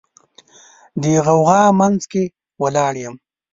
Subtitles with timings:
[1.01, 2.23] د غوغا منځ کې
[2.61, 3.15] ولاړ یم